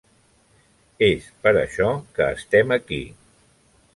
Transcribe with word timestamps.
És 1.07 1.27
per 1.43 1.53
això 1.61 1.91
que 2.17 2.31
estem 2.39 2.75
aquí. 2.79 3.01